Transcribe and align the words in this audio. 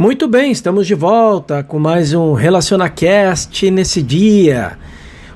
Muito 0.00 0.26
bem, 0.26 0.50
estamos 0.50 0.86
de 0.86 0.94
volta 0.94 1.62
com 1.62 1.78
mais 1.78 2.14
um 2.14 2.32
RelacionaCast 2.32 3.70
nesse 3.70 4.00
dia. 4.00 4.78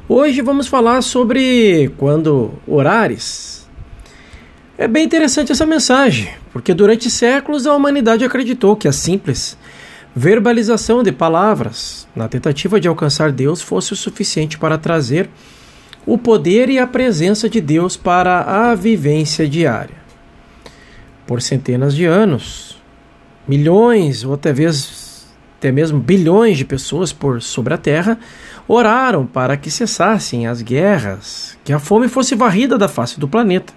Hoje 0.08 0.40
vamos 0.40 0.68
falar 0.68 1.02
sobre 1.02 1.92
quando 1.98 2.50
orares. 2.66 3.68
É 4.78 4.88
bem 4.88 5.04
interessante 5.04 5.52
essa 5.52 5.66
mensagem, 5.66 6.30
porque 6.50 6.72
durante 6.72 7.10
séculos 7.10 7.66
a 7.66 7.74
humanidade 7.74 8.24
acreditou 8.24 8.74
que 8.74 8.88
a 8.88 8.92
simples 8.92 9.58
verbalização 10.16 11.02
de 11.02 11.12
palavras, 11.12 12.08
na 12.16 12.26
tentativa 12.26 12.80
de 12.80 12.88
alcançar 12.88 13.32
Deus, 13.32 13.60
fosse 13.60 13.92
o 13.92 13.96
suficiente 13.96 14.56
para 14.56 14.78
trazer 14.78 15.28
o 16.06 16.16
poder 16.16 16.70
e 16.70 16.78
a 16.78 16.86
presença 16.86 17.50
de 17.50 17.60
Deus 17.60 17.98
para 17.98 18.70
a 18.70 18.74
vivência 18.74 19.46
diária. 19.46 19.96
Por 21.26 21.42
centenas 21.42 21.94
de 21.94 22.06
anos, 22.06 22.73
milhões 23.46 24.24
ou 24.24 24.34
até, 24.34 24.52
vezes, 24.52 25.26
até 25.58 25.70
mesmo 25.70 25.98
bilhões 25.98 26.58
de 26.58 26.64
pessoas 26.64 27.12
por 27.12 27.42
sobre 27.42 27.74
a 27.74 27.78
terra 27.78 28.18
oraram 28.66 29.26
para 29.26 29.56
que 29.56 29.70
cessassem 29.70 30.46
as 30.46 30.62
guerras, 30.62 31.58
que 31.64 31.72
a 31.72 31.78
fome 31.78 32.08
fosse 32.08 32.34
varrida 32.34 32.78
da 32.78 32.88
face 32.88 33.20
do 33.20 33.28
planeta 33.28 33.72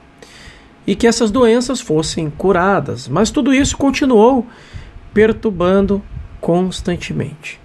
e 0.85 0.95
que 0.95 1.05
essas 1.05 1.29
doenças 1.29 1.81
fossem 1.81 2.29
curadas. 2.29 3.07
Mas 3.07 3.29
tudo 3.29 3.53
isso 3.53 3.77
continuou 3.77 4.47
perturbando 5.13 6.01
constantemente. 6.39 7.59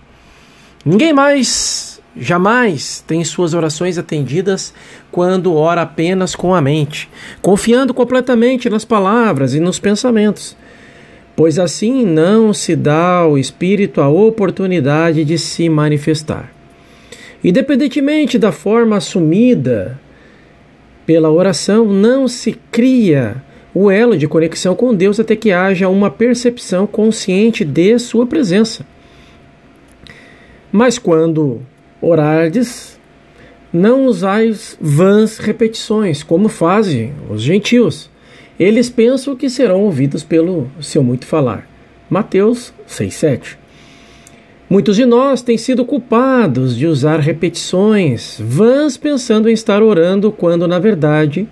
Ninguém 0.85 1.13
mais, 1.13 2.01
jamais, 2.17 3.05
tem 3.07 3.23
suas 3.23 3.55
orações 3.55 3.97
atendidas 3.99 4.75
quando 5.13 5.55
ora 5.55 5.83
apenas 5.83 6.35
com 6.35 6.53
a 6.53 6.61
mente, 6.61 7.09
confiando 7.41 7.95
completamente 7.95 8.69
nas 8.69 8.85
palavras 8.85 9.55
e 9.55 9.61
nos 9.61 9.79
pensamentos 9.79 10.57
pois 11.35 11.59
assim 11.59 12.05
não 12.05 12.53
se 12.53 12.77
dá 12.77 13.19
ao 13.19 13.39
Espírito 13.39 14.01
a 14.01 14.09
oportunidade 14.09 15.25
de 15.25 15.39
se 15.39 15.69
manifestar. 15.69 16.53
Independentemente 17.43 18.39
da 18.39 18.53
forma 18.53 18.97
assumida 18.97 19.99
pela 21.05 21.31
oração, 21.31 21.87
não 21.87 22.29
se 22.29 22.53
cria 22.71 23.43
o 23.75 23.91
elo 23.91 24.17
de 24.17 24.29
conexão 24.29 24.75
com 24.75 24.95
Deus 24.95 25.19
até 25.19 25.35
que 25.35 25.51
haja 25.51 25.89
uma 25.89 26.11
percepção 26.11 26.87
consciente 26.87 27.65
de 27.65 27.99
Sua 27.99 28.27
presença. 28.27 28.87
Mas 30.71 30.99
quando 30.99 31.63
orardes, 32.01 32.99
não 33.73 34.07
usais 34.07 34.77
vãs 34.81 35.39
repetições, 35.39 36.23
como 36.23 36.49
fazem 36.49 37.15
os 37.31 37.43
gentios 37.43 38.12
eles 38.59 38.91
pensam 38.91 39.35
que 39.35 39.49
serão 39.49 39.83
ouvidos 39.83 40.23
pelo 40.23 40.71
seu 40.81 41.03
muito 41.03 41.27
falar. 41.27 41.69
Mateus 42.09 42.73
6,7. 42.89 43.57
Muitos 44.69 44.97
de 44.97 45.05
nós 45.05 45.43
têm 45.43 45.59
sido 45.59 45.85
culpados 45.85 46.77
de 46.77 46.87
usar 46.87 47.21
repetições 47.21 48.39
vãs 48.41 48.97
pensando 48.97 49.49
em 49.49 49.53
estar 49.53 49.83
orando, 49.83 50.33
quando 50.33 50.67
na 50.67 50.79
verdade 50.79 51.47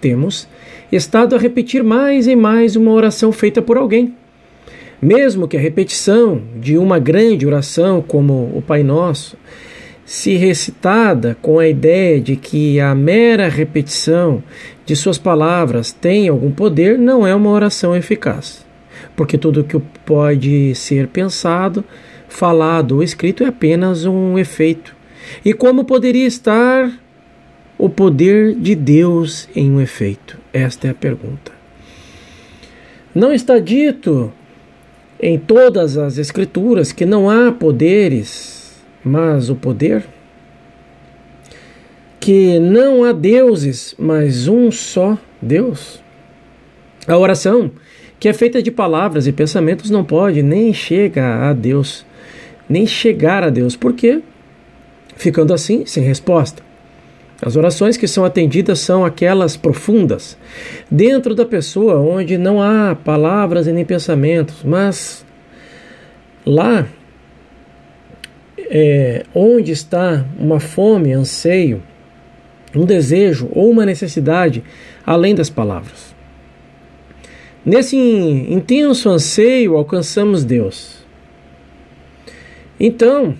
temos 0.00 0.48
estado 0.90 1.34
a 1.34 1.38
repetir 1.38 1.84
mais 1.84 2.26
e 2.26 2.34
mais 2.34 2.76
uma 2.76 2.90
oração 2.90 3.30
feita 3.32 3.62
por 3.62 3.76
alguém. 3.76 4.14
Mesmo 5.00 5.46
que 5.46 5.56
a 5.56 5.60
repetição 5.60 6.42
de 6.56 6.78
uma 6.78 6.98
grande 6.98 7.46
oração, 7.46 8.02
como 8.02 8.52
o 8.54 8.62
Pai 8.62 8.82
Nosso, 8.82 9.36
se 10.06 10.36
recitada 10.36 11.36
com 11.42 11.58
a 11.58 11.66
ideia 11.66 12.20
de 12.20 12.36
que 12.36 12.78
a 12.78 12.94
mera 12.94 13.48
repetição 13.48 14.40
de 14.86 14.94
suas 14.94 15.18
palavras 15.18 15.90
tem 15.90 16.28
algum 16.28 16.52
poder, 16.52 16.96
não 16.96 17.26
é 17.26 17.34
uma 17.34 17.50
oração 17.50 17.94
eficaz. 17.94 18.64
Porque 19.16 19.36
tudo 19.36 19.64
que 19.64 19.80
pode 20.04 20.72
ser 20.76 21.08
pensado, 21.08 21.84
falado 22.28 22.92
ou 22.92 23.02
escrito 23.02 23.42
é 23.42 23.48
apenas 23.48 24.04
um 24.04 24.38
efeito. 24.38 24.94
E 25.44 25.52
como 25.52 25.84
poderia 25.84 26.26
estar 26.26 26.88
o 27.76 27.88
poder 27.88 28.54
de 28.54 28.76
Deus 28.76 29.48
em 29.56 29.72
um 29.72 29.80
efeito? 29.80 30.38
Esta 30.52 30.86
é 30.86 30.90
a 30.90 30.94
pergunta. 30.94 31.50
Não 33.12 33.32
está 33.32 33.58
dito 33.58 34.32
em 35.20 35.36
todas 35.36 35.96
as 35.96 36.16
Escrituras 36.16 36.92
que 36.92 37.04
não 37.04 37.28
há 37.28 37.50
poderes 37.50 38.55
mas 39.06 39.48
o 39.48 39.54
poder? 39.54 40.04
Que 42.18 42.58
não 42.58 43.04
há 43.04 43.12
deuses, 43.12 43.94
mas 43.96 44.48
um 44.48 44.68
só 44.68 45.16
Deus? 45.40 46.02
A 47.06 47.16
oração, 47.16 47.70
que 48.18 48.28
é 48.28 48.32
feita 48.32 48.60
de 48.60 48.72
palavras 48.72 49.28
e 49.28 49.32
pensamentos, 49.32 49.90
não 49.90 50.04
pode 50.04 50.42
nem 50.42 50.74
chega 50.74 51.48
a 51.48 51.52
Deus, 51.52 52.04
nem 52.68 52.84
chegar 52.84 53.44
a 53.44 53.48
Deus. 53.48 53.76
Por 53.76 53.92
quê? 53.92 54.22
Ficando 55.14 55.54
assim, 55.54 55.86
sem 55.86 56.02
resposta. 56.02 56.64
As 57.40 57.54
orações 57.54 57.96
que 57.96 58.08
são 58.08 58.24
atendidas 58.24 58.80
são 58.80 59.04
aquelas 59.04 59.56
profundas, 59.56 60.36
dentro 60.90 61.32
da 61.32 61.44
pessoa, 61.44 62.00
onde 62.00 62.36
não 62.36 62.60
há 62.60 62.96
palavras 62.96 63.68
e 63.68 63.72
nem 63.72 63.84
pensamentos, 63.84 64.64
mas 64.64 65.24
lá 66.44 66.88
é, 68.70 69.24
onde 69.34 69.72
está 69.72 70.24
uma 70.38 70.60
fome, 70.60 71.12
anseio, 71.12 71.82
um 72.74 72.84
desejo 72.84 73.48
ou 73.52 73.70
uma 73.70 73.86
necessidade 73.86 74.62
além 75.04 75.34
das 75.34 75.50
palavras. 75.50 76.14
Nesse 77.64 77.96
intenso 77.96 79.08
anseio 79.08 79.76
alcançamos 79.76 80.44
Deus. 80.44 81.04
Então, 82.78 83.34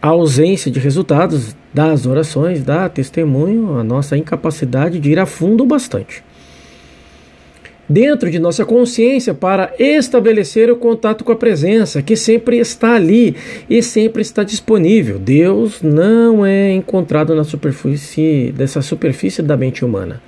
a 0.00 0.08
ausência 0.08 0.70
de 0.70 0.80
resultados 0.80 1.54
das 1.72 2.06
orações 2.06 2.62
dá 2.62 2.88
testemunho 2.88 3.78
a 3.78 3.84
nossa 3.84 4.16
incapacidade 4.16 4.98
de 4.98 5.10
ir 5.10 5.18
a 5.18 5.26
fundo 5.26 5.64
bastante 5.64 6.22
dentro 7.88 8.30
de 8.30 8.38
nossa 8.38 8.64
consciência 8.64 9.34
para 9.34 9.72
estabelecer 9.78 10.70
o 10.70 10.76
contato 10.76 11.24
com 11.24 11.32
a 11.32 11.36
presença, 11.36 12.02
que 12.02 12.16
sempre 12.16 12.58
está 12.58 12.94
ali 12.94 13.36
e 13.68 13.82
sempre 13.82 14.22
está 14.22 14.42
disponível. 14.42 15.18
Deus 15.18 15.82
não 15.82 16.44
é 16.44 16.72
encontrado 16.72 17.34
na 17.34 17.44
superfície 17.44 18.52
dessa 18.56 18.80
superfície 18.82 19.42
da 19.42 19.56
mente 19.56 19.84
humana. 19.84 20.22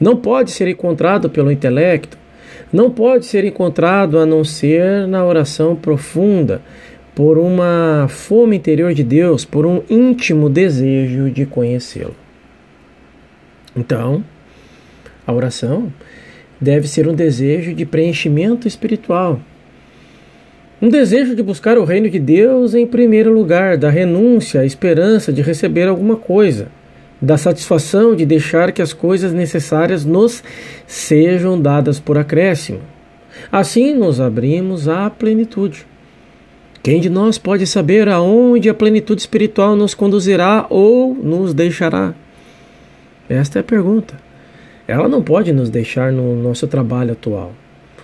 Não 0.00 0.16
pode 0.16 0.50
ser 0.50 0.68
encontrado 0.68 1.28
pelo 1.28 1.50
intelecto, 1.50 2.16
não 2.72 2.90
pode 2.90 3.26
ser 3.26 3.44
encontrado 3.44 4.18
a 4.18 4.26
não 4.26 4.44
ser 4.44 5.06
na 5.06 5.24
oração 5.24 5.74
profunda, 5.74 6.62
por 7.18 7.36
uma 7.36 8.06
fome 8.08 8.56
interior 8.56 8.94
de 8.94 9.02
Deus, 9.02 9.44
por 9.44 9.66
um 9.66 9.82
íntimo 9.90 10.48
desejo 10.48 11.28
de 11.28 11.44
conhecê-lo. 11.44 12.14
Então, 13.76 14.22
a 15.26 15.32
oração 15.32 15.92
deve 16.60 16.88
ser 16.88 17.08
um 17.08 17.14
desejo 17.14 17.72
de 17.74 17.86
preenchimento 17.86 18.66
espiritual. 18.66 19.40
Um 20.80 20.88
desejo 20.88 21.34
de 21.34 21.42
buscar 21.42 21.76
o 21.76 21.84
reino 21.84 22.08
de 22.08 22.18
Deus 22.18 22.74
em 22.74 22.86
primeiro 22.86 23.32
lugar, 23.32 23.76
da 23.76 23.90
renúncia 23.90 24.60
à 24.60 24.64
esperança 24.64 25.32
de 25.32 25.42
receber 25.42 25.88
alguma 25.88 26.16
coisa, 26.16 26.68
da 27.20 27.36
satisfação 27.36 28.14
de 28.14 28.24
deixar 28.24 28.70
que 28.70 28.80
as 28.80 28.92
coisas 28.92 29.32
necessárias 29.32 30.04
nos 30.04 30.42
sejam 30.86 31.60
dadas 31.60 31.98
por 31.98 32.16
acréscimo. 32.16 32.80
Assim 33.50 33.92
nos 33.92 34.20
abrimos 34.20 34.88
à 34.88 35.10
plenitude. 35.10 35.84
Quem 36.80 37.00
de 37.00 37.10
nós 37.10 37.38
pode 37.38 37.66
saber 37.66 38.08
aonde 38.08 38.68
a 38.68 38.74
plenitude 38.74 39.20
espiritual 39.20 39.74
nos 39.74 39.94
conduzirá 39.94 40.66
ou 40.70 41.12
nos 41.12 41.52
deixará? 41.52 42.14
Esta 43.28 43.58
é 43.58 43.60
a 43.60 43.64
pergunta 43.64 44.27
ela 44.88 45.06
não 45.06 45.22
pode 45.22 45.52
nos 45.52 45.68
deixar 45.68 46.10
no 46.10 46.34
nosso 46.34 46.66
trabalho 46.66 47.12
atual, 47.12 47.52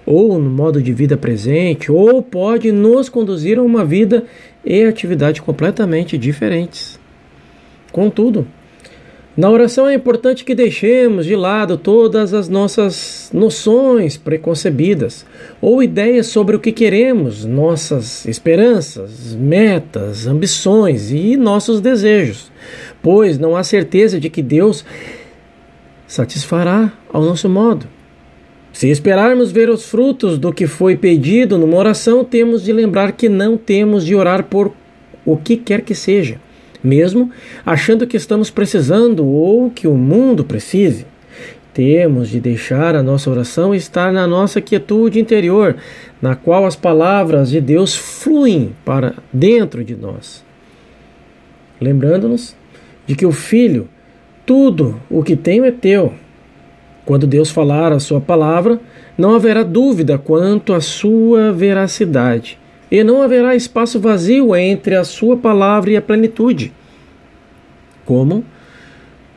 ou 0.04 0.38
no 0.38 0.50
modo 0.50 0.82
de 0.82 0.92
vida 0.92 1.16
presente, 1.16 1.90
ou 1.90 2.22
pode 2.22 2.70
nos 2.70 3.08
conduzir 3.08 3.58
a 3.58 3.62
uma 3.62 3.86
vida 3.86 4.25
e 4.62 4.84
atividade 4.84 5.40
completamente 5.40 6.19
diferentes. 6.19 7.00
Contudo, 7.90 8.46
na 9.34 9.50
oração 9.50 9.88
é 9.88 9.94
importante 9.94 10.44
que 10.44 10.54
deixemos 10.54 11.25
de 11.25 11.34
lado 11.34 11.76
todas 11.76 12.34
as 12.34 12.48
nossas 12.48 13.30
noções 13.32 14.16
preconcebidas 14.16 15.25
ou 15.60 15.82
ideias 15.82 16.26
sobre 16.26 16.54
o 16.54 16.60
que 16.60 16.70
queremos, 16.70 17.44
nossas 17.44 18.26
esperanças, 18.26 19.34
metas, 19.34 20.26
ambições 20.26 21.10
e 21.10 21.37
nossos 21.37 21.80
desejos, 21.80 22.52
pois 23.02 23.38
não 23.38 23.56
há 23.56 23.64
certeza 23.64 24.20
de 24.20 24.30
que 24.30 24.42
Deus 24.42 24.84
satisfará 26.14 26.93
ao 27.12 27.22
nosso 27.22 27.49
modo. 27.49 27.87
Se 28.72 28.88
esperarmos 28.88 29.52
ver 29.52 29.69
os 29.69 29.88
frutos 29.88 30.38
do 30.38 30.52
que 30.52 30.66
foi 30.66 30.96
pedido 30.96 31.58
numa 31.58 31.76
oração, 31.76 32.25
temos 32.25 32.62
de 32.62 32.72
lembrar 32.72 33.12
que 33.12 33.28
não 33.28 33.56
temos 33.56 34.05
de 34.05 34.14
orar 34.14 34.44
por 34.44 34.72
o 35.25 35.37
que 35.37 35.56
quer 35.56 35.81
que 35.82 35.94
seja, 35.94 36.40
mesmo 36.82 37.31
achando 37.64 38.06
que 38.06 38.16
estamos 38.16 38.50
precisando 38.50 39.25
ou 39.25 39.70
que 39.70 39.87
o 39.87 39.94
mundo 39.94 40.44
precise. 40.44 41.06
Temos 41.72 42.28
de 42.28 42.40
deixar 42.40 42.94
a 42.94 43.02
nossa 43.02 43.28
oração 43.28 43.75
estar 43.75 44.12
na 44.12 44.26
nossa 44.26 44.61
quietude 44.61 45.19
interior, 45.19 45.76
na 46.22 46.37
qual 46.37 46.64
as 46.64 46.76
palavras 46.76 47.50
de 47.50 47.61
Deus 47.61 47.96
fluem 47.96 48.72
para 48.84 49.14
dentro 49.32 49.84
de 49.84 49.96
nós. 49.96 50.44
Lembrando-nos 51.81 52.56
de 53.06 53.16
que 53.16 53.26
o 53.26 53.32
Filho, 53.32 53.88
tudo 54.46 55.00
o 55.11 55.23
que 55.23 55.37
tenho 55.37 55.64
é 55.64 55.70
teu. 55.70 56.12
Quando 57.05 57.26
Deus 57.26 57.50
falar 57.50 57.93
a 57.93 58.00
sua 58.00 58.20
palavra, 58.20 58.81
não 59.17 59.35
haverá 59.35 59.62
dúvida 59.62 60.19
quanto 60.19 60.73
à 60.73 60.81
sua 60.81 61.52
veracidade, 61.52 62.58
e 62.91 63.05
não 63.05 63.23
haverá 63.23 63.55
espaço 63.55 64.00
vazio 64.00 64.55
entre 64.56 64.94
a 64.94 65.05
sua 65.05 65.37
palavra 65.37 65.91
e 65.91 65.96
a 65.96 66.02
plenitude. 66.02 66.73
Como 68.05 68.44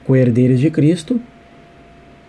co-herdeiros 0.06 0.60
de 0.60 0.70
Cristo, 0.70 1.20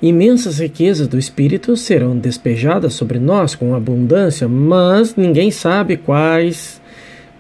imensas 0.02 0.58
riquezas 0.58 1.06
do 1.06 1.18
Espírito 1.18 1.76
serão 1.76 2.16
despejadas 2.16 2.94
sobre 2.94 3.18
nós 3.18 3.54
com 3.54 3.74
abundância, 3.74 4.48
mas 4.48 5.14
ninguém 5.16 5.50
sabe 5.50 5.96
quais 5.96 6.80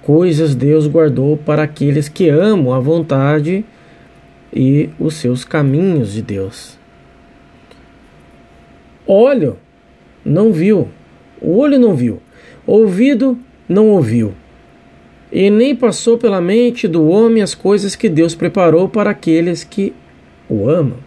coisas 0.02 0.54
Deus 0.54 0.86
guardou 0.86 1.36
para 1.36 1.64
aqueles 1.64 2.08
que 2.08 2.28
amam 2.28 2.72
a 2.72 2.78
vontade 2.78 3.64
e 4.52 4.90
os 4.98 5.14
seus 5.14 5.44
caminhos 5.44 6.12
de 6.12 6.22
Deus. 6.22 6.78
Olho 9.06 9.56
não 10.24 10.52
viu, 10.52 10.88
o 11.40 11.56
olho 11.56 11.78
não 11.78 11.94
viu, 11.94 12.20
ouvido 12.66 13.38
não 13.68 13.88
ouviu, 13.88 14.34
e 15.32 15.50
nem 15.50 15.74
passou 15.74 16.18
pela 16.18 16.40
mente 16.40 16.86
do 16.86 17.08
homem 17.08 17.42
as 17.42 17.54
coisas 17.54 17.94
que 17.94 18.08
Deus 18.08 18.34
preparou 18.34 18.88
para 18.88 19.10
aqueles 19.10 19.64
que 19.64 19.94
o 20.48 20.68
amam. 20.68 20.98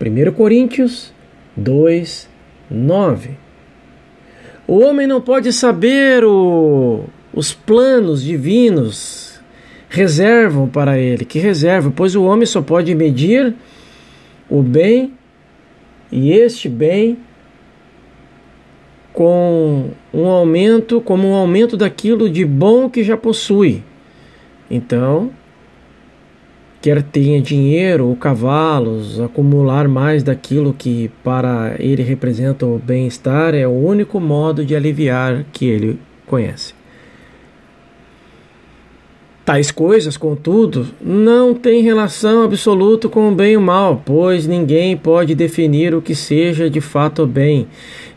1 0.00 0.32
Coríntios 0.32 1.12
2, 1.56 2.28
9. 2.70 3.30
O 4.66 4.78
homem 4.80 5.06
não 5.06 5.20
pode 5.20 5.52
saber 5.52 6.24
o, 6.24 7.04
os 7.32 7.52
planos 7.52 8.22
divinos 8.22 9.21
reservam 9.92 10.66
para 10.66 10.98
ele, 10.98 11.22
que 11.22 11.38
reserva, 11.38 11.92
pois 11.94 12.16
o 12.16 12.24
homem 12.24 12.46
só 12.46 12.62
pode 12.62 12.94
medir 12.94 13.54
o 14.48 14.62
bem 14.62 15.12
e 16.10 16.32
este 16.32 16.66
bem 16.66 17.18
com 19.12 19.90
um 20.14 20.26
aumento, 20.26 20.98
como 21.02 21.28
um 21.28 21.34
aumento 21.34 21.76
daquilo 21.76 22.30
de 22.30 22.42
bom 22.42 22.88
que 22.88 23.04
já 23.04 23.18
possui. 23.18 23.82
Então, 24.70 25.30
quer 26.80 27.02
tenha 27.02 27.42
dinheiro 27.42 28.06
ou 28.06 28.16
cavalos, 28.16 29.20
acumular 29.20 29.86
mais 29.88 30.22
daquilo 30.22 30.72
que 30.72 31.10
para 31.22 31.76
ele 31.78 32.02
representa 32.02 32.64
o 32.64 32.78
bem-estar 32.78 33.54
é 33.54 33.68
o 33.68 33.72
único 33.72 34.18
modo 34.18 34.64
de 34.64 34.74
aliviar 34.74 35.44
que 35.52 35.66
ele 35.66 35.98
conhece. 36.26 36.81
Tais 39.44 39.72
coisas, 39.72 40.16
contudo, 40.16 40.86
não 41.00 41.52
têm 41.52 41.82
relação 41.82 42.44
absoluta 42.44 43.08
com 43.08 43.28
o 43.28 43.34
bem 43.34 43.54
e 43.54 43.56
o 43.56 43.60
mal, 43.60 44.00
pois 44.04 44.46
ninguém 44.46 44.96
pode 44.96 45.34
definir 45.34 45.96
o 45.96 46.00
que 46.00 46.14
seja 46.14 46.70
de 46.70 46.80
fato 46.80 47.24
o 47.24 47.26
bem. 47.26 47.66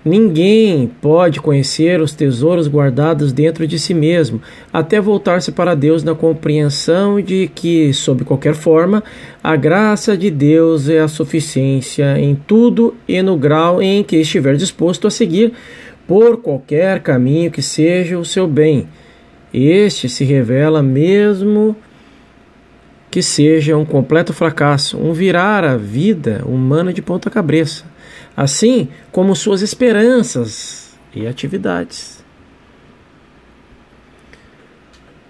Ninguém 0.05 0.87
pode 1.01 1.41
conhecer 1.41 1.99
os 1.99 2.13
tesouros 2.13 2.67
guardados 2.67 3.33
dentro 3.33 3.65
de 3.65 3.79
si 3.79 3.91
mesmo, 3.91 4.39
até 4.71 5.01
voltar-se 5.01 5.51
para 5.51 5.73
Deus 5.73 6.03
na 6.03 6.13
compreensão 6.13 7.19
de 7.19 7.49
que, 7.55 7.91
sob 7.91 8.23
qualquer 8.23 8.53
forma, 8.53 9.03
a 9.43 9.55
graça 9.55 10.15
de 10.15 10.29
Deus 10.29 10.87
é 10.89 10.99
a 10.99 11.07
suficiência 11.07 12.19
em 12.19 12.35
tudo 12.35 12.93
e 13.07 13.19
no 13.23 13.35
grau 13.35 13.81
em 13.81 14.03
que 14.03 14.17
estiver 14.17 14.55
disposto 14.57 15.07
a 15.07 15.11
seguir 15.11 15.53
por 16.07 16.37
qualquer 16.37 16.99
caminho 16.99 17.49
que 17.49 17.63
seja 17.63 18.15
o 18.15 18.23
seu 18.23 18.47
bem 18.47 18.87
este 19.63 20.09
se 20.09 20.23
revela 20.23 20.83
mesmo 20.83 21.75
que 23.09 23.21
seja 23.21 23.77
um 23.77 23.85
completo 23.85 24.33
fracasso, 24.33 24.97
um 24.97 25.13
virar 25.13 25.63
a 25.63 25.77
vida 25.77 26.43
humana 26.45 26.91
de 26.91 27.01
ponta 27.01 27.29
cabeça, 27.29 27.85
assim 28.35 28.89
como 29.11 29.35
suas 29.35 29.61
esperanças 29.61 30.97
e 31.15 31.25
atividades. 31.25 32.21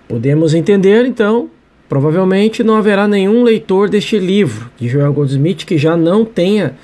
Podemos 0.07 0.55
entender 0.55 1.05
então, 1.05 1.49
provavelmente 1.87 2.63
não 2.63 2.75
haverá 2.75 3.07
nenhum 3.07 3.43
leitor 3.43 3.89
deste 3.89 4.17
livro 4.17 4.71
de 4.77 4.87
Joel 4.87 5.13
Goldsmith 5.13 5.65
que 5.65 5.77
já 5.77 5.95
não 5.95 6.25
tenha 6.25 6.75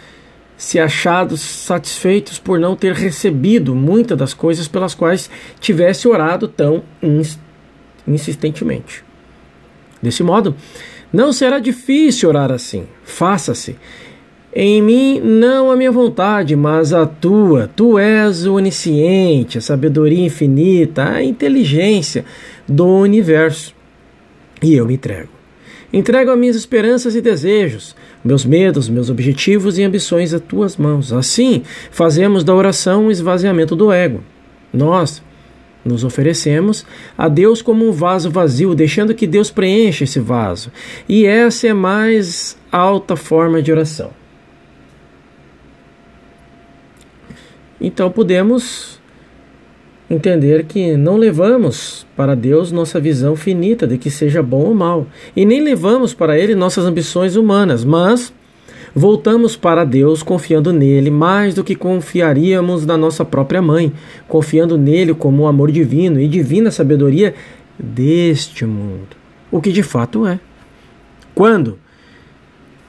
se 0.62 0.80
achado 0.80 1.36
satisfeitos 1.38 2.38
por 2.38 2.60
não 2.60 2.76
ter 2.76 2.94
recebido 2.94 3.74
muitas 3.74 4.16
das 4.16 4.32
coisas 4.32 4.68
pelas 4.68 4.94
quais 4.94 5.28
tivesse 5.60 6.08
orado 6.08 6.48
tão 6.48 6.84
insistentemente. 8.08 9.04
Desse 10.00 10.22
modo, 10.22 10.56
não 11.12 11.34
será 11.34 11.58
difícil 11.58 12.30
orar 12.30 12.52
assim. 12.52 12.84
Faça-se. 13.04 13.76
Em 14.54 14.84
mim 14.84 15.20
não 15.20 15.72
a 15.72 15.76
minha 15.76 15.92
vontade, 15.92 16.56
mas 16.56 16.94
a 16.94 17.08
tua. 17.08 17.68
Tu 17.76 17.98
és 17.98 18.46
o 18.46 18.54
onisciente, 18.54 19.58
a 19.58 19.62
sabedoria 19.62 20.24
infinita, 20.24 21.10
a 21.10 21.24
inteligência 21.24 22.24
do 22.68 22.86
universo. 22.86 23.74
E 24.62 24.76
eu 24.76 24.86
me 24.86 24.94
entrego. 24.94 25.41
Entrego 25.94 26.32
as 26.32 26.40
minhas 26.40 26.56
esperanças 26.56 27.16
e 27.16 27.22
desejos, 27.22 27.96
meus 28.24 28.46
medos, 28.46 28.88
meus 28.88 29.10
objetivos 29.10 29.78
e 29.78 29.84
ambições 29.84 30.34
a 30.34 30.40
tuas 30.40 30.78
mãos. 30.78 31.12
Assim, 31.12 31.64
fazemos 31.92 32.44
da 32.44 32.56
oração 32.56 33.06
um 33.06 33.12
esvaziamento 33.12 33.76
do 33.76 33.92
ego. 33.92 34.24
Nós 34.74 35.22
nos 35.84 36.04
oferecemos 36.04 36.86
a 37.18 37.28
Deus 37.28 37.62
como 37.62 37.88
um 37.88 37.92
vaso 37.92 38.30
vazio, 38.30 38.74
deixando 38.74 39.14
que 39.14 39.28
Deus 39.28 39.52
preencha 39.52 40.06
esse 40.06 40.20
vaso. 40.20 40.72
E 41.10 41.26
essa 41.26 41.68
é 41.68 41.72
a 41.72 41.76
mais 41.76 42.58
alta 42.72 43.16
forma 43.16 43.62
de 43.62 43.72
oração. 43.72 44.12
Então 47.82 48.12
podemos 48.12 49.01
entender 50.14 50.66
que 50.66 50.98
não 50.98 51.16
levamos 51.16 52.06
para 52.18 52.36
Deus 52.36 52.72
nossa 52.72 53.00
visão 53.00 53.36
finita 53.36 53.88
de 53.88 53.98
que 53.98 54.12
seja 54.12 54.44
bom 54.44 54.66
ou 54.66 54.76
mal, 54.76 55.08
e 55.36 55.46
nem 55.46 55.62
levamos 55.62 56.14
para 56.14 56.38
Ele 56.38 56.54
nossas 56.54 56.86
ambições 56.86 57.38
humanas, 57.38 57.86
mas 57.86 58.34
voltamos 58.94 59.56
para 59.56 59.86
Deus 59.86 60.22
confiando 60.22 60.74
nele 60.74 61.10
mais 61.10 61.56
do 61.56 61.64
que 61.64 61.76
confiaríamos 61.76 62.86
na 62.86 62.98
nossa 62.98 63.24
própria 63.24 63.62
mãe, 63.62 63.94
confiando 64.28 64.78
nele 64.78 65.14
como 65.14 65.44
o 65.44 65.48
amor 65.48 65.72
divino 65.72 66.20
e 66.20 66.28
divina 66.28 66.72
sabedoria 66.72 67.34
deste 67.80 68.66
mundo, 68.66 69.16
o 69.50 69.62
que 69.62 69.72
de 69.72 69.82
fato 69.82 70.28
é. 70.28 70.40
Quando 71.34 71.80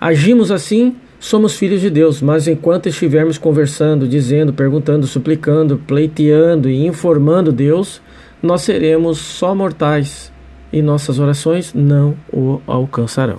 agimos 0.00 0.50
assim, 0.50 0.97
Somos 1.23 1.55
filhos 1.55 1.81
de 1.81 1.88
Deus, 1.88 2.21
mas 2.21 2.49
enquanto 2.49 2.88
estivermos 2.88 3.38
conversando, 3.38 4.09
dizendo, 4.09 4.52
perguntando, 4.52 5.07
suplicando, 5.07 5.79
pleiteando 5.79 6.69
e 6.69 6.85
informando 6.85 7.52
Deus, 7.52 8.02
nós 8.43 8.62
seremos 8.62 9.19
só 9.19 9.55
mortais 9.55 10.33
e 10.73 10.83
nossas 10.83 11.21
orações 11.21 11.73
não 11.73 12.17
o 12.33 12.61
alcançarão. 12.67 13.38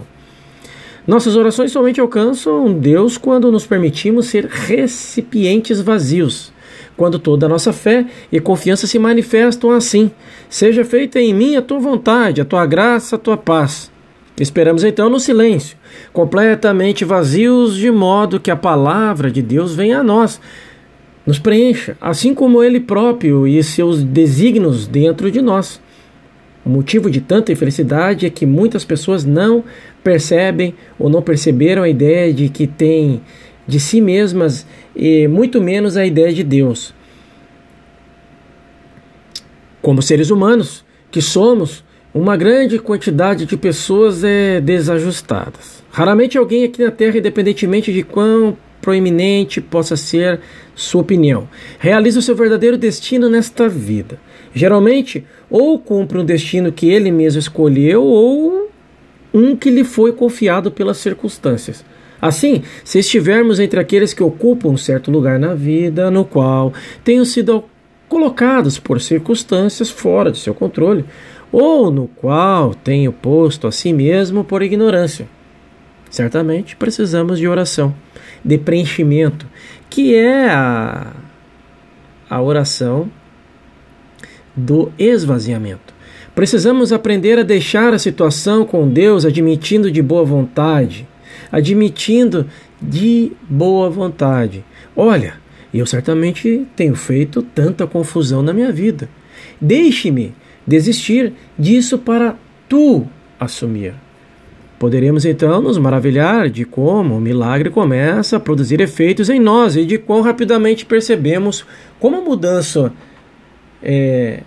Nossas 1.05 1.35
orações 1.35 1.73
somente 1.73 1.99
alcançam 1.99 2.71
Deus 2.71 3.17
quando 3.17 3.51
nos 3.51 3.67
permitimos 3.67 4.27
ser 4.27 4.45
recipientes 4.45 5.81
vazios, 5.81 6.53
quando 6.95 7.19
toda 7.19 7.47
a 7.47 7.49
nossa 7.49 7.73
fé 7.73 8.05
e 8.31 8.39
confiança 8.39 8.87
se 8.87 8.97
manifestam 8.97 9.71
assim. 9.71 10.09
Seja 10.49 10.85
feita 10.85 11.19
em 11.19 11.33
mim 11.33 11.57
a 11.57 11.61
tua 11.61 11.79
vontade, 11.79 12.39
a 12.39 12.45
tua 12.45 12.65
graça, 12.65 13.17
a 13.17 13.19
tua 13.19 13.35
paz. 13.35 13.91
Esperamos 14.39 14.83
então 14.83 15.09
no 15.09 15.19
silêncio, 15.19 15.77
completamente 16.11 17.05
vazios, 17.05 17.75
de 17.75 17.91
modo 17.91 18.39
que 18.39 18.49
a 18.49 18.55
palavra 18.55 19.29
de 19.29 19.43
Deus 19.43 19.75
venha 19.75 19.99
a 19.99 20.03
nós, 20.03 20.41
nos 21.25 21.37
preencha, 21.37 21.95
assim 22.01 22.33
como 22.33 22.63
Ele 22.63 22.79
próprio 22.79 23.47
e 23.47 23.61
seus 23.63 24.03
desígnios 24.03 24.87
dentro 24.87 25.29
de 25.29 25.39
nós. 25.41 25.79
O 26.65 26.69
motivo 26.69 27.11
de 27.11 27.21
tanta 27.21 27.51
infelicidade 27.51 28.25
é 28.25 28.29
que 28.29 28.45
muitas 28.45 28.83
pessoas 28.83 29.23
não 29.23 29.63
percebem 30.03 30.73
ou 30.97 31.09
não 31.09 31.21
perceberam 31.21 31.83
a 31.83 31.89
ideia 31.89 32.33
de 32.33 32.49
que 32.49 32.65
têm 32.65 33.21
de 33.67 33.79
si 33.79 34.01
mesmas 34.01 34.65
e 34.95 35.27
muito 35.27 35.61
menos 35.61 35.95
a 35.95 36.05
ideia 36.05 36.33
de 36.33 36.43
Deus. 36.43 36.93
Como 39.81 40.01
seres 40.01 40.29
humanos 40.29 40.83
que 41.11 41.21
somos, 41.21 41.83
uma 42.13 42.38
grande 42.38 42.77
quantidade 42.77 43.46
de 43.46 43.58
pessoas 43.58 44.24
é 44.24 44.62
desajustadas. 44.62 45.84
Raramente 45.91 46.38
alguém 46.38 46.63
aqui 46.63 46.84
na 46.84 46.91
Terra, 46.91 47.17
independentemente 47.17 47.91
de 47.91 48.03
quão 48.03 48.55
proeminente 48.79 49.60
possa 49.60 49.96
ser 49.98 50.39
sua 50.75 51.01
opinião, 51.01 51.48
realiza 51.79 52.20
o 52.20 52.22
seu 52.22 52.36
verdadeiro 52.36 52.77
destino 52.77 53.29
nesta 53.29 53.67
vida. 53.67 54.20
Geralmente, 54.53 55.25
ou 55.50 55.79
cumpre 55.79 56.20
um 56.20 56.25
destino 56.25 56.72
que 56.72 56.89
ele 56.89 57.10
mesmo 57.10 57.39
escolheu, 57.39 58.03
ou 58.03 58.70
um 59.34 59.55
que 59.55 59.72
lhe 59.72 59.84
foi 59.84 60.12
confiado 60.12 60.70
pelas 60.70 60.98
circunstâncias. 60.98 61.84
Assim, 62.22 62.62
se 62.84 63.00
estivermos 63.00 63.60
entre 63.60 63.79
aqueles 63.79 64.13
que 64.13 64.22
ocupam 64.22 64.70
um 64.70 64.77
certo 64.77 65.10
lugar 65.10 65.39
na 65.39 65.55
vida, 65.55 66.12
no 66.12 66.24
qual 66.24 66.74
tenham 67.03 67.25
sido 67.25 67.63
colocados 68.08 68.77
por 68.77 69.01
circunstâncias 69.01 69.89
fora 69.89 70.32
de 70.32 70.38
seu 70.38 70.53
controle, 70.53 71.03
ou 71.53 71.91
no 71.91 72.07
qual 72.07 72.74
tenho 72.74 73.13
posto 73.13 73.67
a 73.67 73.72
si 73.72 73.93
mesmo 73.93 74.43
por 74.43 74.63
ignorância, 74.63 75.27
certamente 76.10 76.75
precisamos 76.75 77.38
de 77.38 77.48
oração, 77.48 77.93
de 78.43 78.57
preenchimento, 78.57 79.45
que 79.88 80.15
é 80.15 80.50
a, 80.50 81.13
a 82.27 82.41
oração 82.41 83.07
do 84.55 84.91
esvaziamento. 84.98 85.93
Precisamos 86.33 86.91
aprender 86.91 87.38
a 87.38 87.43
deixar 87.43 87.93
a 87.93 88.00
situação 88.00 88.65
com 88.65 88.89
Deus, 88.89 89.24
admitindo 89.24 89.91
de 89.91 90.01
boa 90.01 90.25
vontade, 90.25 91.07
admitindo 91.51 92.48
de 92.81 93.31
boa 93.48 93.91
vontade. 93.91 94.65
Olha, 94.95 95.36
eu 95.72 95.86
certamente 95.86 96.65
tenho 96.75 96.95
feito 96.95 97.43
tanta 97.43 97.86
confusão 97.86 98.41
na 98.41 98.53
minha 98.53 98.72
vida. 98.72 99.07
Deixe-me 99.62 100.33
desistir 100.65 101.34
disso 101.58 101.98
para 101.98 102.36
tu 102.67 103.05
assumir. 103.39 103.93
Poderemos 104.79 105.24
então 105.24 105.62
nos 105.62 105.77
maravilhar 105.77 106.50
de 106.50 106.65
como 106.65 107.15
o 107.15 107.22
milagre 107.22 107.70
começa 107.70 108.38
a 108.38 108.39
produzir 108.39 108.82
efeitos 108.82 109.29
em 109.29 109.39
nós 109.39 109.75
e 109.75 109.86
de 109.86 109.98
quão 109.98 110.22
rapidamente 110.22 110.86
percebemos 110.86 111.65
como 112.00 112.17
a 112.17 112.22
mudança 112.22 112.91
é, 113.82 114.41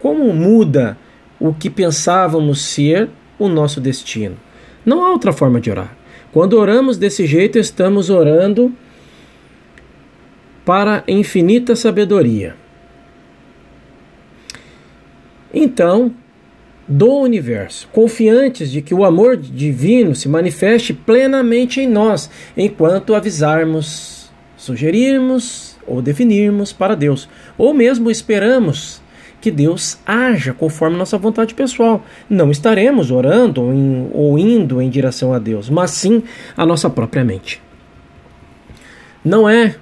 como 0.00 0.32
muda 0.32 0.98
o 1.38 1.52
que 1.54 1.70
pensávamos 1.70 2.60
ser 2.60 3.08
o 3.38 3.48
nosso 3.48 3.80
destino. 3.80 4.36
Não 4.84 5.04
há 5.04 5.10
outra 5.10 5.32
forma 5.32 5.60
de 5.60 5.70
orar. 5.70 5.96
Quando 6.32 6.58
oramos 6.58 6.96
desse 6.96 7.26
jeito, 7.26 7.58
estamos 7.58 8.10
orando 8.10 8.72
para 10.64 11.02
infinita 11.08 11.74
sabedoria. 11.74 12.56
Então, 15.52 16.12
do 16.86 17.18
universo, 17.18 17.88
confiantes 17.92 18.70
de 18.70 18.80
que 18.80 18.94
o 18.94 19.04
amor 19.04 19.36
divino 19.36 20.14
se 20.14 20.28
manifeste 20.28 20.94
plenamente 20.94 21.80
em 21.80 21.88
nós, 21.88 22.30
enquanto 22.56 23.14
avisarmos, 23.14 24.30
sugerirmos 24.56 25.76
ou 25.86 26.00
definirmos 26.00 26.72
para 26.72 26.94
Deus, 26.94 27.28
ou 27.56 27.74
mesmo 27.74 28.10
esperamos 28.10 29.02
que 29.40 29.50
Deus 29.50 29.98
haja 30.04 30.52
conforme 30.52 30.96
nossa 30.96 31.16
vontade 31.16 31.54
pessoal. 31.54 32.04
Não 32.28 32.50
estaremos 32.50 33.10
orando 33.10 33.62
ou 34.12 34.38
indo 34.38 34.80
em 34.82 34.90
direção 34.90 35.32
a 35.32 35.38
Deus, 35.38 35.70
mas 35.70 35.92
sim 35.92 36.22
a 36.56 36.66
nossa 36.66 36.90
própria 36.90 37.24
mente. 37.24 37.62
Não 39.24 39.48
é 39.48 39.76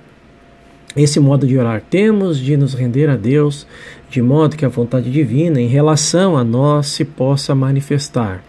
esse 0.96 1.20
modo 1.20 1.46
de 1.46 1.58
orar. 1.58 1.82
Temos 1.88 2.38
de 2.38 2.56
nos 2.56 2.75
render 2.75 3.08
a 3.08 3.16
Deus 3.16 3.66
de 4.08 4.22
modo 4.22 4.56
que 4.56 4.64
a 4.64 4.68
vontade 4.68 5.10
divina 5.10 5.60
em 5.60 5.66
relação 5.66 6.36
a 6.36 6.44
nós 6.44 6.86
se 6.86 7.04
possa 7.04 7.54
manifestar. 7.54 8.42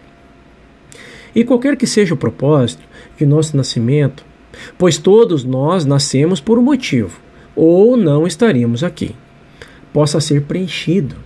E 1.34 1.44
qualquer 1.44 1.76
que 1.76 1.86
seja 1.86 2.14
o 2.14 2.18
propósito 2.18 2.82
de 3.16 3.26
nosso 3.26 3.56
nascimento, 3.56 4.24
pois 4.76 4.98
todos 4.98 5.44
nós 5.44 5.84
nascemos 5.84 6.40
por 6.40 6.58
um 6.58 6.62
motivo, 6.62 7.20
ou 7.54 7.96
não 7.96 8.26
estaríamos 8.26 8.82
aqui 8.82 9.14
possa 9.92 10.20
ser 10.20 10.42
preenchido. 10.42 11.16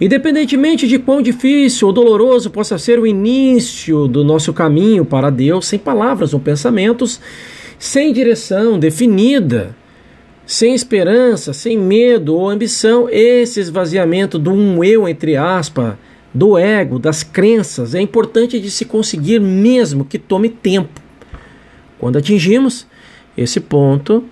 Independentemente 0.00 0.86
de 0.86 0.98
quão 0.98 1.20
difícil 1.20 1.88
ou 1.88 1.92
doloroso 1.92 2.50
possa 2.50 2.78
ser 2.78 2.98
o 2.98 3.06
início 3.06 4.08
do 4.08 4.24
nosso 4.24 4.52
caminho 4.52 5.04
para 5.04 5.30
Deus, 5.30 5.66
sem 5.66 5.78
palavras 5.78 6.32
ou 6.32 6.40
pensamentos, 6.40 7.20
sem 7.78 8.12
direção 8.12 8.78
definida, 8.78 9.76
sem 10.46 10.74
esperança, 10.74 11.52
sem 11.52 11.78
medo 11.78 12.34
ou 12.34 12.48
ambição, 12.48 13.08
esse 13.10 13.60
esvaziamento 13.60 14.38
do 14.38 14.52
um 14.52 14.84
eu, 14.84 15.08
entre 15.08 15.36
aspas, 15.36 15.94
do 16.32 16.58
ego, 16.58 16.98
das 16.98 17.22
crenças, 17.22 17.94
é 17.94 18.00
importante 18.00 18.60
de 18.60 18.70
se 18.70 18.84
conseguir 18.84 19.40
mesmo 19.40 20.04
que 20.04 20.18
tome 20.18 20.48
tempo. 20.48 21.00
Quando 21.98 22.18
atingimos 22.18 22.86
esse 23.36 23.60
ponto, 23.60 24.24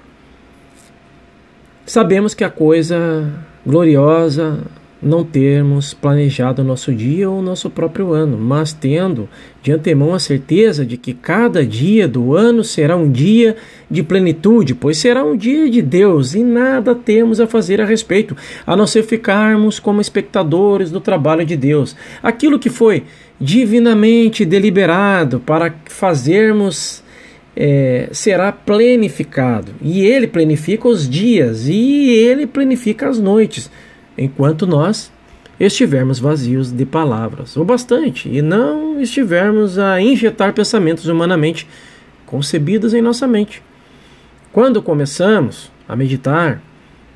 sabemos 1.87 2.35
que 2.35 2.45
a 2.45 2.51
coisa 2.51 3.33
gloriosa 3.65 4.61
não 5.03 5.25
termos 5.25 5.93
planejado 5.93 6.63
o 6.63 6.65
nosso 6.65 6.95
dia 6.95 7.29
ou 7.29 7.41
o 7.41 7.43
nosso 7.43 7.69
próprio 7.69 8.13
ano, 8.13 8.39
mas 8.39 8.73
tendo 8.73 9.29
de 9.61 9.73
antemão 9.73 10.15
a 10.15 10.19
certeza 10.19 10.87
de 10.87 10.97
que 10.97 11.13
cada 11.13 11.67
dia 11.67 12.07
do 12.07 12.37
ano 12.37 12.63
será 12.63 12.97
um 12.97 13.11
dia 13.11 13.57
de 13.91 14.03
plenitude, 14.03 14.75
pois 14.75 14.99
será 14.99 15.25
um 15.25 15.37
dia 15.37 15.69
de 15.69 15.83
Deus 15.83 16.35
e 16.35 16.45
nada 16.45 16.95
temos 16.95 17.41
a 17.41 17.47
fazer 17.47 17.81
a 17.81 17.85
respeito, 17.85 18.37
a 18.65 18.77
não 18.77 18.87
ser 18.87 19.03
ficarmos 19.03 19.81
como 19.81 20.01
espectadores 20.01 20.91
do 20.91 21.01
trabalho 21.01 21.45
de 21.45 21.57
Deus. 21.57 21.97
Aquilo 22.23 22.59
que 22.59 22.71
foi 22.71 23.03
divinamente 23.41 24.45
deliberado 24.45 25.41
para 25.41 25.75
fazermos 25.87 27.03
é, 27.57 28.09
será 28.13 28.53
planificado. 28.53 29.73
E 29.83 30.05
ele 30.05 30.27
planifica 30.27 30.89
os 30.89 31.09
dias 31.09 31.67
e 31.67 32.11
ele 32.11 32.47
planifica 32.47 33.09
as 33.09 33.19
noites, 33.19 33.71
enquanto 34.17 34.67
nós 34.67 35.13
estivermos 35.59 36.19
vazios 36.19 36.73
de 36.73 36.85
palavras, 36.85 37.57
ou 37.57 37.65
bastante, 37.65 38.29
e 38.29 38.43
não 38.43 39.01
estivermos 39.01 39.79
a 39.79 40.01
injetar 40.01 40.53
pensamentos 40.53 41.07
humanamente 41.07 41.69
concebidos 42.27 42.95
em 42.95 43.03
nossa 43.03 43.27
mente. 43.27 43.63
Quando 44.53 44.83
começamos 44.83 45.71
a 45.89 45.95
meditar, 45.95 46.61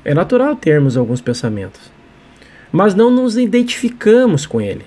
é 0.05 0.13
natural 0.13 0.55
termos 0.55 0.95
alguns 0.95 1.21
pensamentos, 1.21 1.81
mas 2.71 2.95
não 2.95 3.11
nos 3.11 3.37
identificamos 3.37 4.45
com 4.45 4.61
ele. 4.61 4.85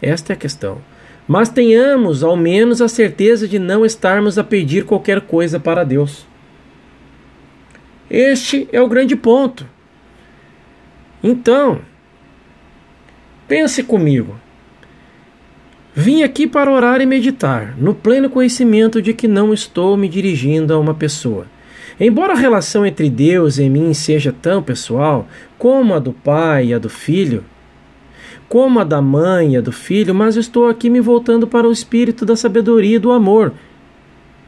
Esta 0.00 0.32
é 0.32 0.34
a 0.34 0.38
questão 0.38 0.80
mas 1.28 1.50
tenhamos 1.50 2.24
ao 2.24 2.34
menos 2.34 2.80
a 2.80 2.88
certeza 2.88 3.46
de 3.46 3.58
não 3.58 3.84
estarmos 3.84 4.38
a 4.38 4.42
pedir 4.42 4.86
qualquer 4.86 5.20
coisa 5.20 5.60
para 5.60 5.84
Deus. 5.84 6.26
Este 8.08 8.66
é 8.72 8.80
o 8.80 8.88
grande 8.88 9.14
ponto. 9.14 9.66
Então, 11.22 11.80
pense 13.46 13.82
comigo. 13.82 14.36
Vim 15.94 16.22
aqui 16.22 16.46
para 16.46 16.70
orar 16.70 17.00
e 17.00 17.06
meditar, 17.06 17.74
no 17.76 17.92
pleno 17.92 18.30
conhecimento 18.30 19.02
de 19.02 19.12
que 19.12 19.26
não 19.26 19.52
estou 19.52 19.96
me 19.96 20.08
dirigindo 20.08 20.72
a 20.72 20.78
uma 20.78 20.94
pessoa. 20.94 21.46
Embora 21.98 22.34
a 22.34 22.36
relação 22.36 22.86
entre 22.86 23.10
Deus 23.10 23.58
e 23.58 23.68
mim 23.68 23.92
seja 23.92 24.32
tão 24.32 24.62
pessoal 24.62 25.26
como 25.58 25.94
a 25.94 25.98
do 25.98 26.12
pai 26.12 26.66
e 26.66 26.74
a 26.74 26.78
do 26.78 26.88
filho, 26.88 27.44
como 28.48 28.78
a 28.78 28.84
da 28.84 29.02
mãe 29.02 29.54
e 29.54 29.56
a 29.56 29.60
do 29.60 29.72
filho, 29.72 30.14
mas 30.14 30.36
estou 30.36 30.68
aqui 30.68 30.88
me 30.88 31.00
voltando 31.00 31.48
para 31.48 31.66
o 31.66 31.72
espírito 31.72 32.24
da 32.24 32.36
sabedoria 32.36 32.94
e 32.96 33.00
do 33.00 33.10
amor, 33.10 33.52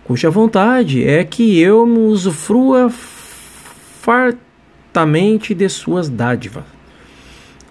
cuja 0.04 0.30
vontade 0.30 1.02
é 1.02 1.24
que 1.24 1.58
eu 1.58 1.82
usufrua 1.82 2.88
fartamente 2.88 4.49
de 5.54 5.68
suas 5.68 6.08
dádivas. 6.08 6.64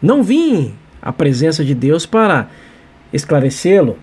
Não 0.02 0.24
vim 0.24 0.74
à 1.02 1.12
presença 1.12 1.64
de 1.64 1.76
Deus 1.76 2.06
para 2.06 2.50
esclarecê-lo. 3.12 3.98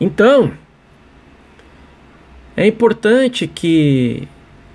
Então, 0.00 0.52
é 2.56 2.66
importante 2.66 3.46
que 3.46 4.28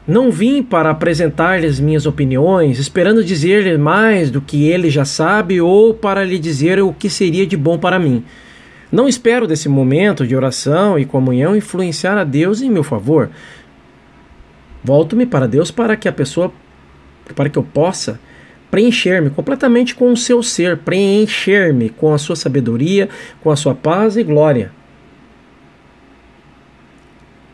não 0.08 0.32
vim 0.32 0.64
para 0.64 0.90
apresentar-lhes 0.90 1.80
minhas 1.80 2.06
opiniões, 2.06 2.80
esperando 2.80 3.24
dizer-lhe 3.24 3.78
mais 3.78 4.32
do 4.32 4.40
que 4.40 4.64
ele 4.64 4.90
já 4.90 5.04
sabe 5.04 5.60
ou 5.60 5.94
para 5.94 6.24
lhe 6.24 6.40
dizer 6.40 6.82
o 6.82 6.94
que 6.94 7.10
seria 7.10 7.46
de 7.46 7.58
bom 7.58 7.78
para 7.78 8.00
mim. 8.00 8.24
Não 8.90 9.08
espero 9.08 9.46
desse 9.46 9.68
momento 9.68 10.26
de 10.26 10.34
oração 10.34 10.98
e 10.98 11.06
comunhão 11.06 11.58
influenciar 11.58 12.18
a 12.18 12.24
Deus 12.24 12.62
em 12.62 12.70
meu 12.70 12.86
favor. 12.86 13.30
Volto-me 14.88 15.25
para 15.25 15.50
Deus 15.50 15.70
para 15.70 15.98
que 15.98 16.08
a 16.08 16.13
pessoa, 16.13 16.50
para 17.36 17.50
que 17.50 17.60
eu 17.60 17.63
possa 17.63 18.17
preencher-me 18.72 19.29
completamente 19.29 19.94
com 19.94 20.13
o 20.13 20.15
seu 20.15 20.41
ser, 20.41 20.77
preencher-me 20.77 21.89
com 21.89 22.13
a 22.13 22.17
sua 22.17 22.38
sabedoria, 22.38 23.10
com 23.41 23.51
a 23.51 23.58
sua 23.58 23.75
paz 23.75 24.15
e 24.15 24.24
glória. 24.24 24.72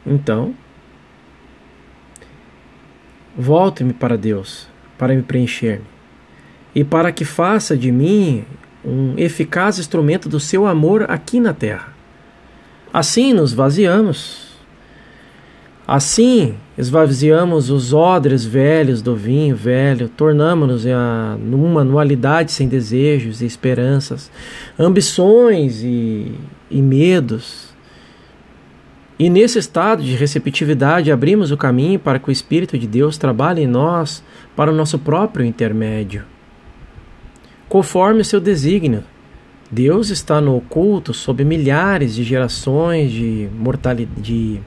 Então, 0.05 0.53
Volte-me 3.35 3.93
para 3.93 4.15
Deus, 4.15 4.67
para 4.95 5.15
me 5.15 5.23
preencher-me, 5.23 5.85
e 6.75 6.83
para 6.83 7.11
que 7.11 7.25
faça 7.25 7.75
de 7.75 7.91
mim 7.91 8.45
um 8.85 9.15
eficaz 9.17 9.79
instrumento 9.79 10.29
do 10.29 10.39
seu 10.39 10.67
amor 10.67 11.09
aqui 11.09 11.39
na 11.39 11.51
terra. 11.51 11.95
Assim 12.93 13.33
nos 13.33 13.51
vaziamos. 13.51 14.42
Assim 15.85 16.55
esvaziamos 16.77 17.69
os 17.69 17.93
odres 17.93 18.45
velhos 18.45 19.01
do 19.01 19.15
vinho 19.15 19.55
velho, 19.55 20.07
tornamos-nos 20.07 20.85
numa 21.39 21.81
anualidade 21.81 22.53
sem 22.53 22.69
desejos 22.69 23.41
e 23.41 23.45
esperanças, 23.45 24.31
ambições 24.79 25.83
e, 25.83 26.31
e 26.71 26.81
medos. 26.81 27.73
E 29.19 29.29
nesse 29.29 29.59
estado 29.59 30.01
de 30.01 30.15
receptividade, 30.15 31.11
abrimos 31.11 31.51
o 31.51 31.57
caminho 31.57 31.99
para 31.99 32.17
que 32.17 32.29
o 32.29 32.31
Espírito 32.31 32.77
de 32.77 32.87
Deus 32.87 33.17
trabalhe 33.17 33.63
em 33.63 33.67
nós 33.67 34.23
para 34.55 34.71
o 34.71 34.75
nosso 34.75 34.97
próprio 34.97 35.45
intermédio. 35.45 36.23
Conforme 37.67 38.21
o 38.21 38.25
seu 38.25 38.39
desígnio, 38.39 39.03
Deus 39.69 40.09
está 40.09 40.39
no 40.39 40.55
oculto 40.55 41.13
sob 41.13 41.43
milhares 41.43 42.15
de 42.15 42.23
gerações 42.23 43.11
de, 43.11 43.49
de 44.17 44.61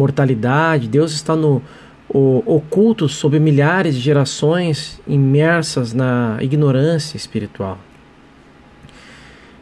mortalidade, 0.00 0.88
Deus 0.88 1.12
está 1.12 1.36
no 1.36 1.62
o, 2.08 2.42
oculto 2.46 3.08
sob 3.08 3.38
milhares 3.38 3.94
de 3.94 4.00
gerações 4.00 5.00
imersas 5.06 5.92
na 5.92 6.38
ignorância 6.40 7.16
espiritual. 7.16 7.78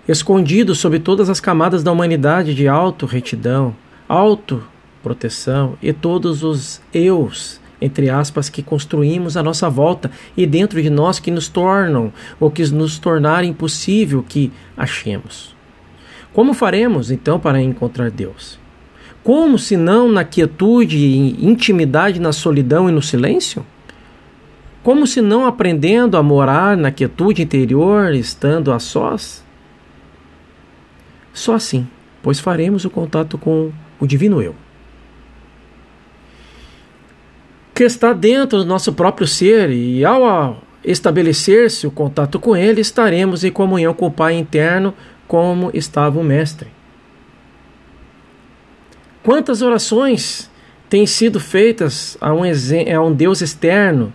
Escondido 0.09 0.75
sob 0.75 0.99
todas 0.99 1.29
as 1.29 1.41
camadas 1.41 1.83
da 1.83 1.93
humanidade 1.93 2.55
de 2.55 2.67
auto-retidão, 2.67 3.77
auto-proteção 4.09 5.77
e 5.83 5.93
todos 5.93 6.43
os 6.43 6.81
eus, 6.95 7.61
entre 7.79 8.09
aspas, 8.09 8.49
que 8.49 8.63
construímos 8.63 9.37
à 9.37 9.43
nossa 9.43 9.69
volta 9.69 10.11
e 10.35 10.47
dentro 10.47 10.81
de 10.81 10.89
nós 10.89 11.21
que 11.21 11.31
nos 11.31 11.49
tornam 11.49 12.11
ou 12.41 12.51
que 12.51 12.65
nos 12.71 12.99
tornarem 12.99 13.51
impossível 13.51 14.25
que 14.27 14.51
achemos. 14.75 15.55
Como 16.33 16.55
faremos 16.55 17.11
então 17.11 17.39
para 17.39 17.61
encontrar 17.61 18.11
Deus? 18.11 18.59
Como 19.29 19.59
se 19.59 19.77
não 19.77 20.09
na 20.09 20.25
quietude, 20.25 21.37
intimidade, 21.39 22.19
na 22.19 22.33
solidão 22.33 22.89
e 22.89 22.93
no 22.93 23.03
silêncio? 23.03 23.63
Como 24.83 25.07
se 25.07 25.21
não 25.21 25.45
aprendendo 25.45 26.17
a 26.17 26.23
morar 26.23 26.79
na 26.79 26.91
quietude 26.91 27.43
interior, 27.43 28.15
estando 28.15 28.73
a 28.73 28.79
sós? 28.79 29.45
Só 31.35 31.57
assim, 31.57 31.87
pois 32.23 32.41
faremos 32.41 32.87
o 32.87 32.91
contato 32.91 33.37
com 33.37 33.71
o 34.01 34.07
divino 34.07 34.41
eu. 34.41 34.55
Que 37.75 37.85
está 37.85 38.15
dentro 38.15 38.61
do 38.61 38.65
nosso 38.65 38.95
próprio 38.95 39.27
ser 39.27 39.69
e 39.69 40.07
ao 40.07 40.63
estabelecer-se 40.83 41.87
o 41.87 41.91
contato 41.91 42.41
com 42.41 42.57
ele, 42.57 42.81
estaremos 42.81 43.45
em 43.45 43.53
comunhão 43.53 43.93
com 43.93 44.07
o 44.07 44.11
Pai 44.11 44.39
interno, 44.39 44.95
como 45.27 45.71
estava 45.75 46.19
o 46.19 46.25
mestre. 46.25 46.78
Quantas 49.23 49.63
orações 49.63 50.51
têm 50.89 51.07
sido 51.07 51.41
feitas 51.41 52.17
a 52.21 52.33
um, 52.33 52.43
a 52.43 53.03
um 53.03 53.13
Deus 53.13 53.41
externo 53.41 54.13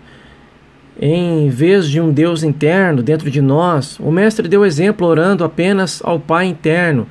em 1.00 1.50
vez 1.50 1.90
de 1.90 2.00
um 2.00 2.12
Deus 2.12 2.44
interno 2.44 3.04
dentro 3.04 3.30
de 3.30 3.42
nós? 3.42 4.00
O 4.00 4.12
Mestre 4.12 4.48
deu 4.48 4.66
exemplo 4.66 5.06
orando 5.06 5.44
apenas 5.44 6.02
ao 6.04 6.20
Pai 6.20 6.46
interno, 6.46 7.08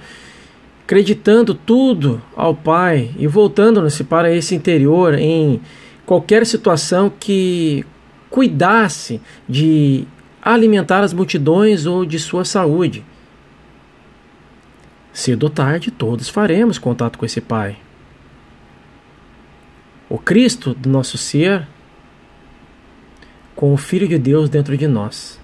acreditando 0.85 1.55
tudo 1.55 2.21
ao 2.35 2.55
Pai 2.55 3.11
e 3.19 3.27
voltando-se 3.27 4.05
para 4.05 4.35
esse 4.35 4.55
interior 4.55 5.15
em 5.15 5.61
qualquer 6.07 6.47
situação 6.47 7.13
que 7.21 7.85
cuidasse 8.31 9.21
de 9.49 10.07
alimentar 10.43 11.03
as 11.03 11.13
multidões 11.13 11.87
ou 11.87 12.05
de 12.05 12.19
sua 12.19 12.45
saúde. 12.45 13.05
Cedo 15.12 15.45
ou 15.45 15.50
tarde, 15.50 15.90
todos 15.90 16.28
faremos 16.28 16.78
contato 16.78 17.19
com 17.19 17.26
esse 17.26 17.40
Pai 17.40 17.76
o 20.12 20.19
Cristo 20.19 20.75
do 20.75 20.90
nosso 20.90 21.16
ser 21.16 21.66
com 23.57 23.73
o 23.73 23.78
Filho 23.78 24.07
de 24.07 24.19
Deus 24.19 24.50
dentro 24.50 24.76
de 24.76 24.87
nós. 24.87 25.40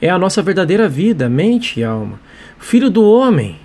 É 0.00 0.08
a 0.08 0.16
nossa 0.16 0.40
verdadeira 0.40 0.88
vida, 0.88 1.28
mente 1.28 1.80
e 1.80 1.82
alma. 1.82 2.20
O 2.60 2.62
Filho 2.62 2.88
do 2.88 3.04
homem 3.04 3.58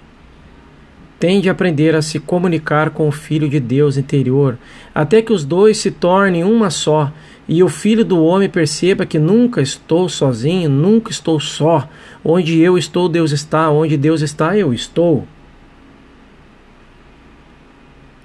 tem 1.19 1.39
de 1.39 1.47
aprender 1.47 1.93
a 1.93 2.01
se 2.01 2.19
comunicar 2.19 2.89
com 2.89 3.07
o 3.07 3.11
Filho 3.11 3.47
de 3.47 3.59
Deus 3.59 3.97
interior, 3.97 4.57
até 4.95 5.21
que 5.21 5.31
os 5.31 5.45
dois 5.45 5.77
se 5.77 5.91
tornem 5.91 6.43
uma 6.43 6.71
só, 6.71 7.13
e 7.51 7.61
o 7.61 7.67
Filho 7.67 8.05
do 8.05 8.23
homem 8.23 8.47
perceba 8.47 9.05
que 9.05 9.19
nunca 9.19 9.61
estou 9.61 10.07
sozinho, 10.07 10.69
nunca 10.69 11.11
estou 11.11 11.37
só. 11.37 11.85
Onde 12.23 12.57
eu 12.61 12.77
estou, 12.77 13.09
Deus 13.09 13.33
está, 13.33 13.69
onde 13.69 13.97
Deus 13.97 14.21
está, 14.21 14.57
eu 14.57 14.73
estou. 14.73 15.27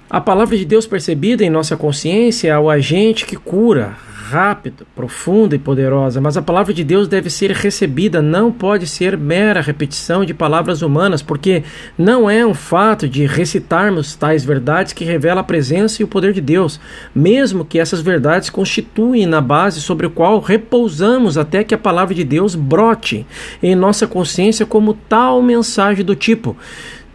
A 0.09 0.21
palavra 0.21 0.55
de 0.55 0.63
Deus 0.63 0.87
percebida 0.87 1.43
em 1.43 1.49
nossa 1.49 1.75
consciência 1.75 2.47
é 2.47 2.57
o 2.57 2.69
agente 2.69 3.25
que 3.25 3.35
cura, 3.35 3.97
rápido, 4.29 4.85
profunda 4.95 5.55
e 5.55 5.59
poderosa, 5.59 6.19
mas 6.19 6.35
a 6.35 6.41
palavra 6.41 6.73
de 6.73 6.83
Deus 6.83 7.07
deve 7.07 7.29
ser 7.29 7.51
recebida, 7.51 8.21
não 8.21 8.51
pode 8.51 8.85
ser 8.85 9.17
mera 9.17 9.61
repetição 9.61 10.25
de 10.25 10.33
palavras 10.33 10.81
humanas, 10.81 11.21
porque 11.21 11.63
não 11.97 12.29
é 12.29 12.45
um 12.45 12.53
fato 12.53 13.07
de 13.07 13.25
recitarmos 13.25 14.15
tais 14.15 14.43
verdades 14.43 14.93
que 14.93 15.05
revela 15.05 15.41
a 15.41 15.43
presença 15.43 16.01
e 16.01 16.05
o 16.05 16.07
poder 16.07 16.33
de 16.33 16.41
Deus, 16.41 16.79
mesmo 17.15 17.63
que 17.63 17.79
essas 17.79 18.01
verdades 18.01 18.49
constituem 18.49 19.25
na 19.25 19.39
base 19.39 19.79
sobre 19.81 20.05
o 20.05 20.11
qual 20.11 20.39
repousamos 20.39 21.37
até 21.37 21.63
que 21.63 21.73
a 21.73 21.77
palavra 21.77 22.13
de 22.13 22.23
Deus 22.23 22.55
brote 22.55 23.25
em 23.63 23.75
nossa 23.75 24.05
consciência 24.05 24.65
como 24.65 24.93
tal 24.93 25.41
mensagem 25.41 26.03
do 26.03 26.15
tipo: 26.15 26.57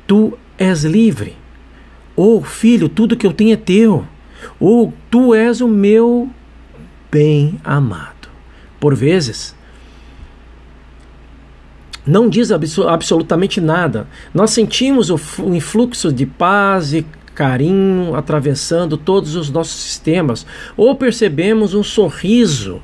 Tu 0.07 0.33
és 0.59 0.85
livre 0.85 1.42
ou 2.14 2.38
oh, 2.38 2.42
filho, 2.42 2.88
tudo 2.88 3.16
que 3.16 3.27
eu 3.27 3.33
tenho 3.33 3.55
é 3.55 3.57
teu. 3.57 4.05
Ou 4.61 4.88
oh, 4.88 4.92
tu 5.11 5.35
és 5.35 5.61
o 5.61 5.68
meu 5.68 6.29
bem 7.12 7.61
amado. 7.62 8.31
Por 8.81 8.94
vezes, 8.94 9.55
não 12.07 12.29
diz 12.29 12.51
absolutamente 12.51 13.61
nada. 13.61 14.09
Nós 14.33 14.51
sentimos 14.51 15.11
o, 15.11 15.20
influxo 15.55 16.11
de 16.11 16.25
paz 16.25 16.94
e 16.94 17.07
carinho 17.35 18.14
atravessando 18.14 18.96
todos 18.96 19.37
os 19.37 19.51
nossos 19.51 19.79
sistemas, 19.81 20.46
ou 20.77 20.96
percebemos 20.96 21.75
um 21.75 21.83
sorriso 21.83 22.83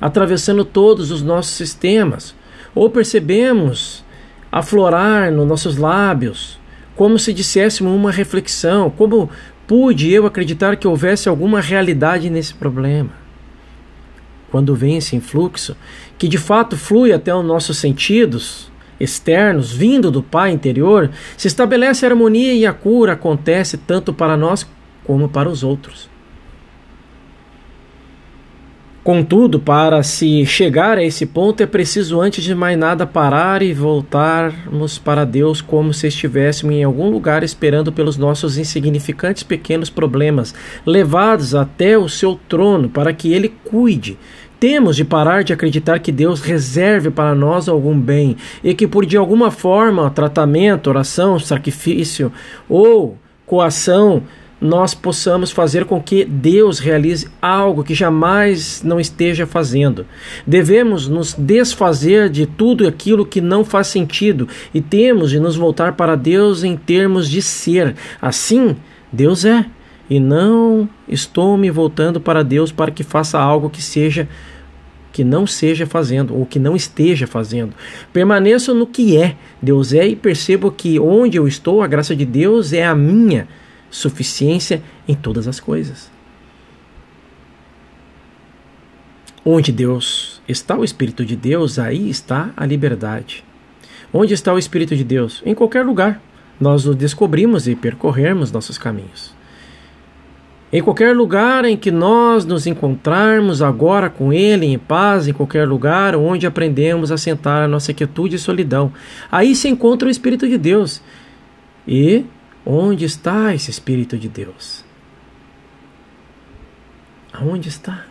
atravessando 0.00 0.64
todos 0.64 1.10
os 1.10 1.22
nossos 1.22 1.54
sistemas, 1.54 2.34
ou 2.74 2.90
percebemos 2.90 4.04
aflorar 4.52 5.32
nos 5.32 5.48
nossos 5.48 5.76
lábios 5.76 6.58
como 6.94 7.18
se 7.18 7.32
disséssemos 7.32 7.92
uma 7.92 8.12
reflexão, 8.12 8.88
como 8.88 9.28
pude 9.66 10.12
eu 10.12 10.26
acreditar 10.26 10.76
que 10.76 10.86
houvesse 10.86 11.28
alguma 11.28 11.60
realidade 11.60 12.30
nesse 12.30 12.54
problema. 12.54 13.23
Quando 14.54 14.72
vem 14.72 14.98
esse 14.98 15.16
influxo, 15.16 15.76
que 16.16 16.28
de 16.28 16.38
fato 16.38 16.76
flui 16.76 17.12
até 17.12 17.34
os 17.34 17.44
nossos 17.44 17.76
sentidos 17.76 18.70
externos, 19.00 19.72
vindo 19.72 20.12
do 20.12 20.22
Pai 20.22 20.52
interior, 20.52 21.10
se 21.36 21.48
estabelece 21.48 22.06
a 22.06 22.10
harmonia 22.10 22.54
e 22.54 22.64
a 22.64 22.72
cura 22.72 23.14
acontece 23.14 23.76
tanto 23.76 24.14
para 24.14 24.36
nós 24.36 24.64
como 25.02 25.28
para 25.28 25.48
os 25.48 25.64
outros. 25.64 26.08
Contudo, 29.04 29.60
para 29.60 30.02
se 30.02 30.46
chegar 30.46 30.96
a 30.96 31.04
esse 31.04 31.26
ponto 31.26 31.62
é 31.62 31.66
preciso 31.66 32.22
antes 32.22 32.42
de 32.42 32.54
mais 32.54 32.78
nada 32.78 33.06
parar 33.06 33.60
e 33.60 33.74
voltarmos 33.74 34.98
para 34.98 35.26
Deus 35.26 35.60
como 35.60 35.92
se 35.92 36.06
estivéssemos 36.06 36.74
em 36.74 36.82
algum 36.82 37.10
lugar 37.10 37.42
esperando 37.44 37.92
pelos 37.92 38.16
nossos 38.16 38.56
insignificantes 38.56 39.42
pequenos 39.42 39.90
problemas, 39.90 40.54
levados 40.86 41.54
até 41.54 41.98
o 41.98 42.08
seu 42.08 42.40
trono 42.48 42.88
para 42.88 43.12
que 43.12 43.30
ele 43.30 43.52
cuide. 43.62 44.16
Temos 44.66 44.96
de 44.96 45.04
parar 45.04 45.44
de 45.44 45.52
acreditar 45.52 45.98
que 45.98 46.10
Deus 46.10 46.40
reserve 46.40 47.10
para 47.10 47.34
nós 47.34 47.68
algum 47.68 48.00
bem 48.00 48.34
e 48.62 48.72
que 48.72 48.86
por 48.86 49.04
de 49.04 49.14
alguma 49.14 49.50
forma, 49.50 50.08
tratamento, 50.08 50.88
oração, 50.88 51.38
sacrifício 51.38 52.32
ou 52.66 53.18
coação 53.44 54.22
nós 54.58 54.94
possamos 54.94 55.50
fazer 55.50 55.84
com 55.84 56.00
que 56.00 56.24
Deus 56.24 56.78
realize 56.78 57.28
algo 57.42 57.84
que 57.84 57.94
jamais 57.94 58.82
não 58.82 58.98
esteja 58.98 59.46
fazendo. 59.46 60.06
Devemos 60.46 61.08
nos 61.08 61.34
desfazer 61.34 62.30
de 62.30 62.46
tudo 62.46 62.88
aquilo 62.88 63.26
que 63.26 63.42
não 63.42 63.66
faz 63.66 63.88
sentido 63.88 64.48
e 64.72 64.80
temos 64.80 65.28
de 65.28 65.38
nos 65.38 65.56
voltar 65.56 65.92
para 65.92 66.16
Deus 66.16 66.64
em 66.64 66.74
termos 66.74 67.28
de 67.28 67.42
ser. 67.42 67.94
Assim, 68.18 68.74
Deus 69.12 69.44
é. 69.44 69.66
E 70.08 70.20
não 70.20 70.88
estou 71.08 71.56
me 71.56 71.70
voltando 71.70 72.20
para 72.20 72.42
Deus 72.42 72.70
para 72.70 72.90
que 72.90 73.02
faça 73.02 73.38
algo 73.38 73.70
que 73.70 73.80
seja 73.80 74.28
que 75.14 75.22
não 75.22 75.46
seja 75.46 75.86
fazendo 75.86 76.36
ou 76.36 76.44
que 76.44 76.58
não 76.58 76.74
esteja 76.74 77.24
fazendo. 77.24 77.72
Permaneço 78.12 78.74
no 78.74 78.84
que 78.84 79.16
é. 79.16 79.36
Deus 79.62 79.92
é 79.92 80.08
e 80.08 80.16
percebo 80.16 80.72
que 80.72 80.98
onde 80.98 81.36
eu 81.38 81.46
estou, 81.46 81.82
a 81.82 81.86
graça 81.86 82.16
de 82.16 82.24
Deus 82.24 82.72
é 82.72 82.84
a 82.84 82.96
minha 82.96 83.46
suficiência 83.88 84.82
em 85.06 85.14
todas 85.14 85.46
as 85.46 85.60
coisas. 85.60 86.10
Onde 89.44 89.70
Deus 89.70 90.42
está 90.48 90.76
o 90.76 90.82
Espírito 90.82 91.24
de 91.24 91.36
Deus, 91.36 91.78
aí 91.78 92.10
está 92.10 92.52
a 92.56 92.66
liberdade. 92.66 93.44
Onde 94.12 94.34
está 94.34 94.52
o 94.52 94.58
Espírito 94.58 94.96
de 94.96 95.04
Deus? 95.04 95.42
Em 95.46 95.54
qualquer 95.54 95.86
lugar. 95.86 96.20
Nós 96.60 96.86
o 96.86 96.94
descobrimos 96.94 97.68
e 97.68 97.76
percorrermos 97.76 98.50
nossos 98.50 98.78
caminhos. 98.78 99.33
Em 100.74 100.82
qualquer 100.82 101.16
lugar 101.16 101.64
em 101.64 101.76
que 101.76 101.90
nós 101.90 102.44
nos 102.44 102.66
encontrarmos 102.66 103.62
agora 103.62 104.10
com 104.10 104.32
Ele 104.32 104.66
em 104.66 104.78
paz, 104.78 105.28
em 105.28 105.32
qualquer 105.32 105.66
lugar 105.66 106.16
onde 106.16 106.46
aprendemos 106.46 107.10
a 107.12 107.16
sentar 107.16 107.62
a 107.62 107.68
nossa 107.68 107.94
quietude 107.94 108.36
e 108.36 108.38
solidão, 108.38 108.92
aí 109.30 109.54
se 109.54 109.68
encontra 109.68 110.08
o 110.08 110.10
Espírito 110.10 110.48
de 110.48 110.58
Deus. 110.58 111.00
E 111.86 112.24
Onde 112.66 113.04
está 113.04 113.54
esse 113.54 113.70
Espírito 113.70 114.16
de 114.16 114.28
Deus? 114.28 114.84
Aonde 117.32 117.68
está? 117.68 118.06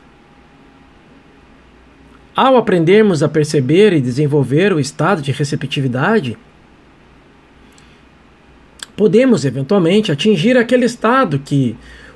Ao 2.35 2.55
aprendermos 2.55 3.23
a 3.23 3.29
perceber 3.29 3.93
e 3.93 4.01
desenvolver 4.01 4.73
o 4.73 4.79
estado 4.79 5.21
de 5.21 5.31
receptividade, 5.31 6.37
podemos 8.95 9.43
eventualmente 9.43 10.11
atingir 10.11 10.57
aquele 10.57 10.85
estado 10.85 11.39
que 11.39 11.75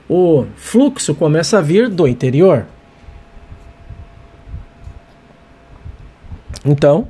o 0.10 0.46
fluxo 0.56 1.14
começa 1.14 1.58
a 1.58 1.62
vir 1.62 1.90
do 1.90 2.08
interior. 2.08 2.66
Então, 6.66 7.08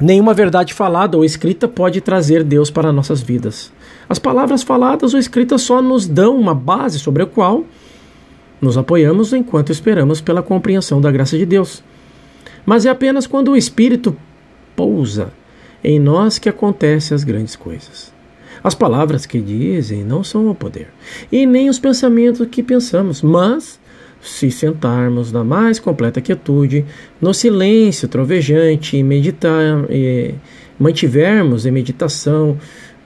nenhuma 0.00 0.34
verdade 0.34 0.74
falada 0.74 1.16
ou 1.16 1.24
escrita 1.24 1.66
pode 1.68 2.00
trazer 2.00 2.44
Deus 2.44 2.70
para 2.70 2.92
nossas 2.92 3.20
vidas. 3.22 3.72
As 4.08 4.18
palavras 4.18 4.62
faladas 4.62 5.14
ou 5.14 5.20
escritas 5.20 5.62
só 5.62 5.80
nos 5.80 6.06
dão 6.06 6.36
uma 6.36 6.54
base 6.54 6.98
sobre 6.98 7.22
a 7.22 7.26
qual 7.26 7.64
nos 8.60 8.76
apoiamos 8.76 9.32
enquanto 9.32 9.72
esperamos 9.72 10.20
pela 10.20 10.42
compreensão 10.42 11.00
da 11.00 11.10
graça 11.10 11.36
de 11.36 11.46
Deus. 11.46 11.82
Mas 12.64 12.84
é 12.84 12.90
apenas 12.90 13.26
quando 13.26 13.52
o 13.52 13.56
Espírito 13.56 14.16
pousa 14.76 15.32
em 15.82 15.98
nós 15.98 16.38
que 16.38 16.48
acontecem 16.48 17.14
as 17.14 17.24
grandes 17.24 17.56
coisas. 17.56 18.12
As 18.62 18.74
palavras 18.74 19.24
que 19.26 19.40
dizem 19.40 20.04
não 20.04 20.22
são 20.22 20.48
o 20.48 20.54
poder, 20.54 20.88
e 21.32 21.46
nem 21.46 21.68
os 21.68 21.78
pensamentos 21.78 22.46
que 22.48 22.62
pensamos, 22.62 23.22
mas 23.22 23.80
se 24.20 24.50
sentarmos 24.50 25.32
na 25.32 25.42
mais 25.42 25.78
completa 25.78 26.20
quietude, 26.20 26.84
no 27.20 27.32
silêncio 27.32 28.06
trovejante 28.06 28.96
e 28.96 29.02
meditar, 29.02 29.86
e 29.90 30.34
mantivermos 30.78 31.64
em 31.64 31.70
meditação 31.70 32.58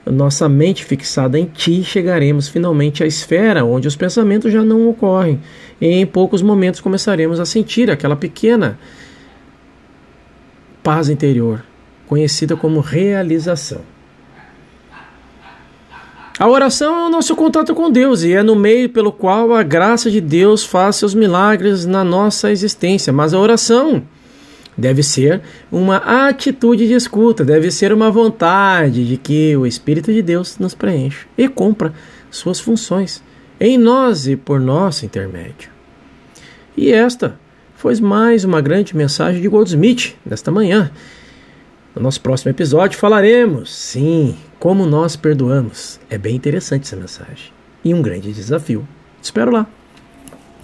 nossa 0.05 0.47
mente 0.47 0.85
fixada 0.85 1.39
em 1.39 1.45
ti, 1.45 1.83
chegaremos 1.83 2.47
finalmente 2.47 3.03
à 3.03 3.07
esfera 3.07 3.65
onde 3.65 3.87
os 3.87 3.95
pensamentos 3.95 4.51
já 4.51 4.63
não 4.63 4.87
ocorrem, 4.89 5.39
e 5.79 5.87
em 5.87 6.05
poucos 6.05 6.41
momentos 6.41 6.79
começaremos 6.79 7.39
a 7.39 7.45
sentir 7.45 7.89
aquela 7.89 8.15
pequena 8.15 8.77
paz 10.83 11.09
interior, 11.09 11.63
conhecida 12.05 12.55
como 12.55 12.79
realização. 12.81 13.94
A 16.37 16.49
oração 16.49 17.03
é 17.03 17.07
o 17.07 17.09
nosso 17.09 17.33
contato 17.33 17.73
com 17.73 17.89
Deus 17.89 18.23
e 18.23 18.33
é 18.33 18.43
no 18.43 18.57
meio 18.57 18.89
pelo 18.89 19.09
qual 19.09 19.53
a 19.53 19.63
graça 19.63 20.11
de 20.11 20.19
Deus 20.19 20.65
faz 20.65 20.97
seus 20.97 21.13
milagres 21.13 21.85
na 21.85 22.03
nossa 22.03 22.51
existência. 22.51 23.13
Mas 23.13 23.33
a 23.33 23.39
oração 23.39 24.03
deve 24.77 25.01
ser 25.01 25.41
uma 25.71 26.27
atitude 26.27 26.87
de 26.87 26.93
escuta, 26.93 27.45
deve 27.45 27.71
ser 27.71 27.93
uma 27.93 28.11
vontade 28.11 29.07
de 29.07 29.15
que 29.15 29.55
o 29.55 29.65
Espírito 29.65 30.11
de 30.11 30.21
Deus 30.21 30.59
nos 30.59 30.75
preencha 30.75 31.25
e 31.37 31.47
cumpra 31.47 31.93
suas 32.29 32.59
funções 32.59 33.23
em 33.57 33.77
nós 33.77 34.27
e 34.27 34.35
por 34.35 34.59
nosso 34.59 35.05
intermédio. 35.05 35.69
E 36.75 36.91
esta 36.91 37.39
foi 37.77 37.95
mais 38.01 38.43
uma 38.43 38.59
grande 38.59 38.93
mensagem 38.93 39.41
de 39.41 39.47
Goldsmith 39.47 40.15
nesta 40.25 40.51
manhã. 40.51 40.91
No 41.95 42.01
nosso 42.01 42.19
próximo 42.19 42.51
episódio 42.51 42.99
falaremos, 42.99 43.73
sim, 43.73 44.35
como 44.59 44.85
nós 44.85 45.15
perdoamos. 45.15 45.97
É 46.09 46.17
bem 46.17 46.35
interessante 46.35 46.83
essa 46.83 46.95
mensagem. 46.97 47.53
E 47.85 47.93
um 47.93 48.01
grande 48.01 48.33
desafio. 48.33 48.85
Te 49.21 49.25
espero 49.25 49.49
lá. 49.49 49.65